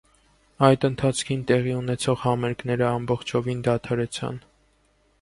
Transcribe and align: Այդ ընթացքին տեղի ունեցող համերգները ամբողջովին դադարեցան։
Այդ 0.67 0.87
ընթացքին 0.89 1.43
տեղի 1.51 1.77
ունեցող 1.81 2.19
համերգները 2.23 2.91
ամբողջովին 2.97 3.65
դադարեցան։ 3.71 4.45